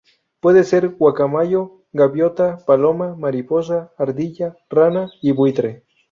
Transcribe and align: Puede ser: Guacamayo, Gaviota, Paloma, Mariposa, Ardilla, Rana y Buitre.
Puede 0.39 0.63
ser: 0.63 0.89
Guacamayo, 0.95 1.83
Gaviota, 1.93 2.57
Paloma, 2.65 3.13
Mariposa, 3.15 3.91
Ardilla, 3.99 4.55
Rana 4.67 5.11
y 5.21 5.31
Buitre. 5.31 5.83